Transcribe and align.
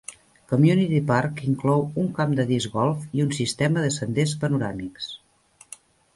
Community 0.51 1.01
Park 1.11 1.43
inclou 1.51 1.83
un 2.05 2.09
camp 2.21 2.33
de 2.39 2.47
disc 2.53 2.73
golf 2.79 3.05
i 3.19 3.25
un 3.27 3.31
sistema 3.41 3.85
de 3.85 3.93
senders 3.99 4.35
panoràmics. 4.47 5.13